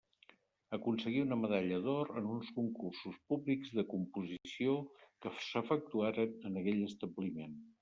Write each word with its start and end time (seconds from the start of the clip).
Aconseguí 0.77 1.19
una 1.23 1.35
medalla 1.41 1.77
d'or 1.83 2.13
en 2.21 2.29
uns 2.37 2.49
concursos 2.55 3.19
públics 3.33 3.75
de 3.81 3.87
composició 3.93 4.75
que 5.03 5.35
s'efectuaren 5.51 6.37
en 6.51 6.61
aquell 6.65 6.85
establiment. 6.91 7.57